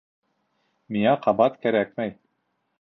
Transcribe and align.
Миңә 0.95 1.13
ҡабат 1.27 1.61
кәрәкмәй. 1.67 2.19